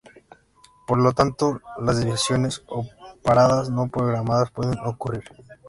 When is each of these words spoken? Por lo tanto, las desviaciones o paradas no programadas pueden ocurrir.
Por 0.87 0.97
lo 0.99 1.11
tanto, 1.11 1.61
las 1.79 1.97
desviaciones 1.97 2.63
o 2.65 2.87
paradas 3.21 3.69
no 3.69 3.87
programadas 3.87 4.49
pueden 4.49 4.79
ocurrir. 4.83 5.23